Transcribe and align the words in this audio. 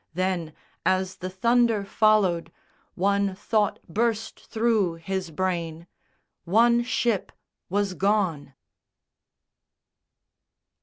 Then, 0.15 0.53
as 0.83 1.17
the 1.17 1.29
thunder 1.29 1.85
followed, 1.85 2.51
One 2.95 3.35
thought 3.35 3.77
burst 3.87 4.47
through 4.47 4.95
his 4.95 5.29
brain 5.29 5.85
_One 6.47 6.83
ship 6.83 7.31
was 7.69 7.93
gone! 7.93 8.55